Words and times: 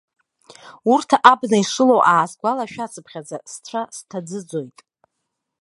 Урҭ 0.91 1.09
абна 1.31 1.57
ишылоу 1.61 2.01
аасгәалашәацыԥхьаӡа, 2.11 3.37
сцәа 3.51 3.81
сҭаӡыӡоит. 3.95 4.77